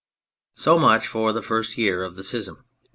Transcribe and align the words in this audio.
So 0.55 0.79
much 0.79 1.05
for 1.05 1.31
the 1.31 1.43
first 1.43 1.77
year 1.77 2.03
of 2.03 2.15
the 2.15 2.23
schism. 2.23 2.65